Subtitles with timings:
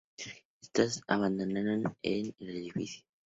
[0.63, 3.03] Estos abandonaron a Dzerzhinski en el edificio.